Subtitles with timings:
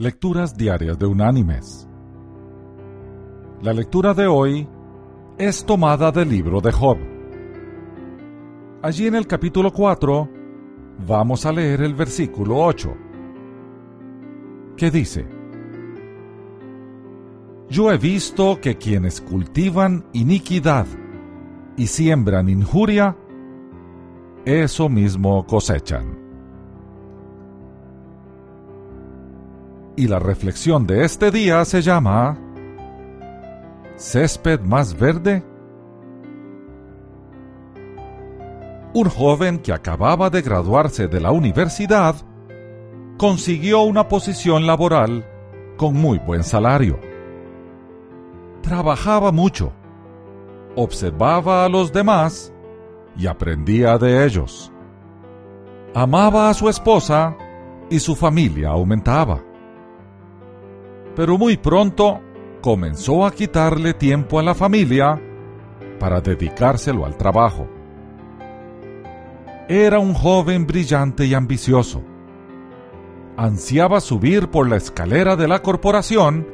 [0.00, 1.88] Lecturas Diarias de Unánimes.
[3.62, 4.68] La lectura de hoy
[5.36, 6.98] es tomada del libro de Job.
[8.80, 10.28] Allí en el capítulo 4
[11.04, 12.96] vamos a leer el versículo 8,
[14.76, 15.26] que dice,
[17.68, 20.86] Yo he visto que quienes cultivan iniquidad
[21.76, 23.16] y siembran injuria,
[24.44, 26.17] eso mismo cosechan.
[29.98, 32.38] Y la reflexión de este día se llama
[33.96, 35.42] ¿Césped más verde?
[38.94, 42.14] Un joven que acababa de graduarse de la universidad
[43.18, 45.26] consiguió una posición laboral
[45.76, 47.00] con muy buen salario.
[48.62, 49.72] Trabajaba mucho,
[50.76, 52.52] observaba a los demás
[53.16, 54.70] y aprendía de ellos.
[55.92, 57.36] Amaba a su esposa
[57.90, 59.47] y su familia aumentaba
[61.18, 62.20] pero muy pronto
[62.60, 65.20] comenzó a quitarle tiempo a la familia
[65.98, 67.66] para dedicárselo al trabajo.
[69.68, 72.04] Era un joven brillante y ambicioso.
[73.36, 76.46] Ansiaba subir por la escalera de la corporación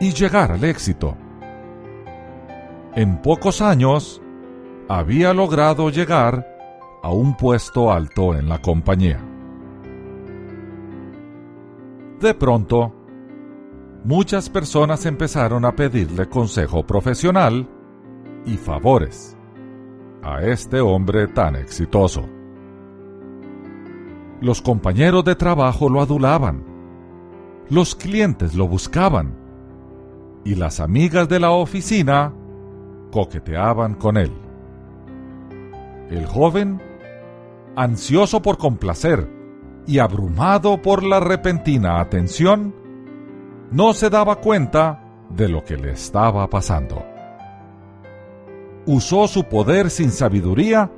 [0.00, 1.14] y llegar al éxito.
[2.94, 4.22] En pocos años,
[4.88, 6.46] había logrado llegar
[7.02, 9.20] a un puesto alto en la compañía.
[12.18, 13.03] De pronto,
[14.04, 17.66] muchas personas empezaron a pedirle consejo profesional
[18.44, 19.36] y favores
[20.22, 22.28] a este hombre tan exitoso.
[24.40, 26.64] Los compañeros de trabajo lo adulaban,
[27.70, 29.34] los clientes lo buscaban
[30.44, 32.34] y las amigas de la oficina
[33.10, 34.32] coqueteaban con él.
[36.10, 36.82] El joven,
[37.74, 39.30] ansioso por complacer
[39.86, 42.83] y abrumado por la repentina atención,
[43.74, 47.04] no se daba cuenta de lo que le estaba pasando.
[48.86, 50.92] Usó su poder sin sabiduría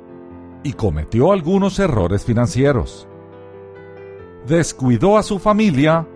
[0.61, 3.07] y cometió algunos errores financieros.
[4.45, 6.07] Descuidó a su familia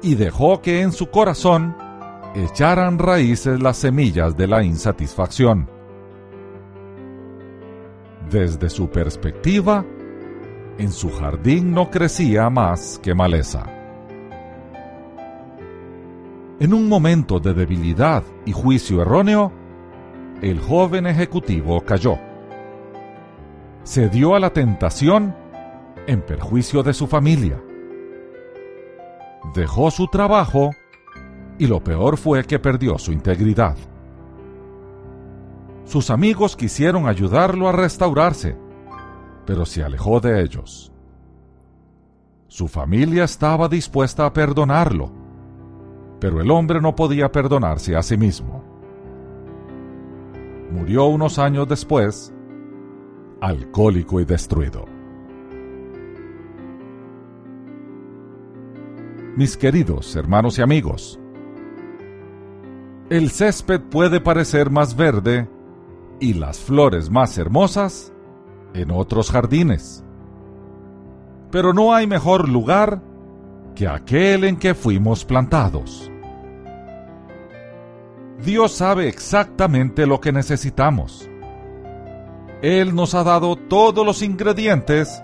[0.00, 1.76] y dejó que en su corazón
[2.36, 5.68] echaran raíces las semillas de la insatisfacción.
[8.30, 9.84] Desde su perspectiva,
[10.78, 13.75] en su jardín no crecía más que maleza.
[16.58, 19.52] En un momento de debilidad y juicio erróneo,
[20.40, 22.18] el joven ejecutivo cayó.
[23.82, 25.36] Se dio a la tentación
[26.06, 27.62] en perjuicio de su familia.
[29.54, 30.70] Dejó su trabajo
[31.58, 33.76] y lo peor fue que perdió su integridad.
[35.84, 38.56] Sus amigos quisieron ayudarlo a restaurarse,
[39.44, 40.90] pero se alejó de ellos.
[42.48, 45.25] Su familia estaba dispuesta a perdonarlo
[46.20, 48.64] pero el hombre no podía perdonarse a sí mismo.
[50.70, 52.32] Murió unos años después,
[53.40, 54.84] alcohólico y destruido.
[59.36, 61.20] Mis queridos hermanos y amigos,
[63.10, 65.48] el césped puede parecer más verde
[66.18, 68.12] y las flores más hermosas
[68.74, 70.02] en otros jardines.
[71.50, 73.02] Pero no hay mejor lugar
[73.76, 76.10] que aquel en que fuimos plantados.
[78.42, 81.28] Dios sabe exactamente lo que necesitamos.
[82.62, 85.22] Él nos ha dado todos los ingredientes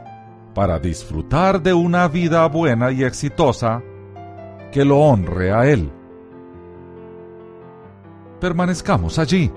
[0.55, 3.83] para disfrutar de una vida buena y exitosa
[4.71, 5.91] que lo honre a Él.
[8.39, 9.51] Permanezcamos allí,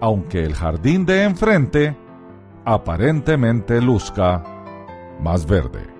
[0.00, 1.96] aunque el jardín de enfrente
[2.64, 4.42] aparentemente luzca
[5.20, 5.99] más verde.